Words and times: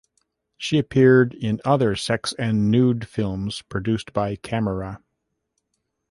She 0.57 0.79
appeared 0.79 1.35
in 1.35 1.61
other 1.63 1.95
sex 1.95 2.33
and 2.39 2.71
nude 2.71 3.07
films 3.07 3.61
produced 3.61 4.13
by 4.13 4.35
"Kamera". 4.35 4.99